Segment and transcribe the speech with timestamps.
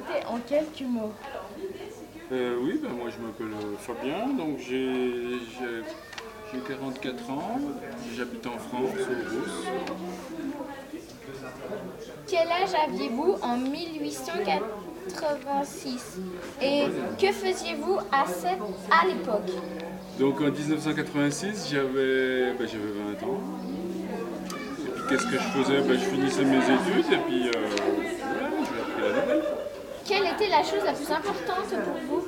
[0.00, 1.12] présenter en quelques mots
[2.32, 5.84] Euh, oui, ben moi je m'appelle euh, Fabien, donc j'ai j'ai-
[6.52, 7.60] j'ai 44 ans,
[8.16, 9.04] j'habite en France, au.
[12.26, 16.18] Quel âge aviez-vous en 1886
[16.60, 16.82] Et
[17.20, 18.58] que faisiez-vous à, cette-
[18.90, 19.52] à l'époque?
[20.18, 23.40] Donc en 1986, j'avais ben, j'avais 20 ans.
[24.84, 25.80] Et puis qu'est-ce que je faisais?
[25.82, 27.76] Ben, Je finissais mes études et puis euh, voilà,
[28.64, 29.44] j'ai appris la nouvelle.
[30.06, 32.24] Quelle était la chose la plus importante pour vous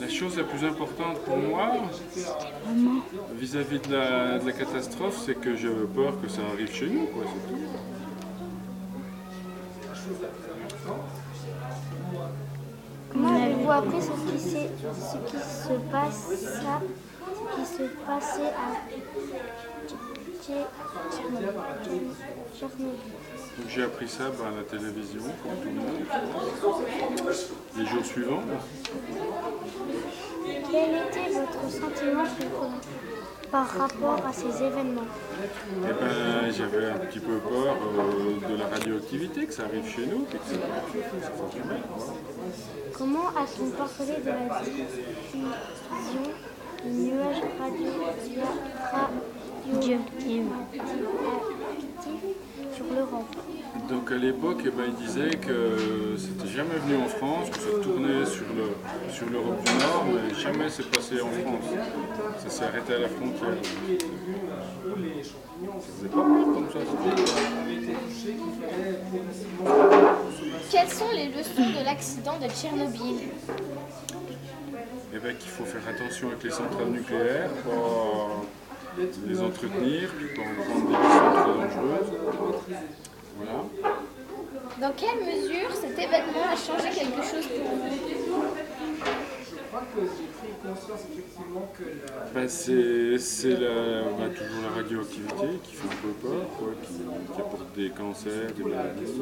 [0.00, 1.72] La chose la plus importante pour moi,
[3.34, 7.06] vis-à-vis de la, de la catastrophe, c'est que j'avais peur que ça arrive chez nous,
[7.06, 7.60] quoi, c'est tout.
[13.12, 16.80] Comment avez-vous appris ce qui, ce qui se passe, ça,
[17.64, 18.74] qui se passait à
[20.42, 21.46] Tchernobyl.
[22.60, 26.04] Donc j'ai appris ça ben, à la télévision, comme tout le monde.
[27.78, 28.42] Les jours suivants,
[30.44, 32.24] Quel était votre sentiment
[33.50, 35.02] par rapport à ces événements?
[35.42, 40.06] Eh ben, j'avais un petit peu peur euh, de la radioactivité, que ça arrive chez
[40.06, 40.56] nous, que ça.
[42.98, 46.30] Comment a-t-on parlé de la diffusion
[46.84, 47.92] nuage radio,
[49.72, 50.42] radioactif
[52.74, 53.36] sur l'Europe
[53.88, 57.70] Donc à l'époque, eh ben, ils disaient que c'était jamais venu en France, que ça
[57.82, 61.64] tournait sur le sur l'Europe du Nord, mais jamais c'est passé en France.
[62.38, 63.54] Ça s'est arrêté à la frontière.
[65.80, 66.78] Ça faisait pas peur comme ça.
[70.70, 73.28] Quelles sont les leçons de l'accident de Tchernobyl?
[75.14, 78.42] Eh ben, qu'il faut faire attention avec les centrales nucléaires, pas
[79.26, 82.12] les entretenir, des décisions trop dangereuses.
[83.36, 83.58] Voilà.
[84.80, 88.44] Dans quelle mesure cet événement a changé quelque chose pour vous?
[92.34, 96.94] Ben, c'est c'est la, ben, toujours la radioactivité qui fait un peu peur, quoi, qui,
[97.34, 99.20] qui apporte des cancers, des maladies.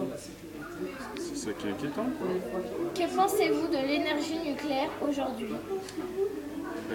[1.16, 2.06] C'est ça qui est inquiétant.
[2.18, 2.28] Quoi.
[2.94, 5.54] Que pensez-vous de l'énergie nucléaire aujourd'hui?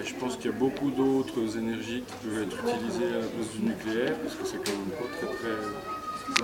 [0.04, 3.50] Je pense qu'il y a beaucoup d'autres énergies qui peuvent être utilisées à la place
[3.56, 5.56] du nucléaire, parce que c'est quand même pas très très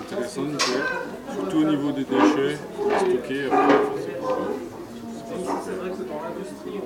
[0.01, 0.89] intéressant le nucléaire.
[1.33, 2.57] Surtout au niveau des déchets,
[2.89, 3.75] les stocker après,
[4.05, 4.35] c'est pas, pas
[6.45, 6.81] super.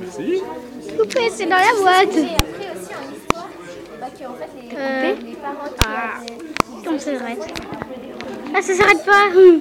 [0.00, 0.42] Merci.
[0.98, 3.48] Coupé, c'est dans la boîte J'ai appris aussi en histoire
[4.00, 4.24] bah, fait,
[4.60, 5.14] les, Euh.
[5.26, 6.20] les parents qui Ah.
[6.84, 7.44] Comme ça s'arrête.
[8.54, 9.60] Ah, ça s'arrête pas hum.